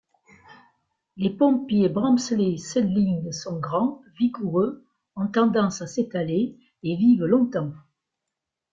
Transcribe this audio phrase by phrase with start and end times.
[1.15, 4.83] Les pommiers 'Bramley's Seedling' sont grands, vigoureux,
[5.15, 7.73] ont tendance à s'étaler et vivent longtemps.